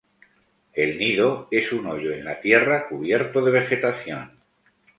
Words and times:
El 0.73 0.97
nido 0.97 1.47
es 1.51 1.71
un 1.71 1.85
hoyo 1.85 2.11
en 2.11 2.25
la 2.25 2.41
tierra 2.41 2.89
cubierto 2.89 3.39
de 3.45 3.51
vegetación. 3.51 4.31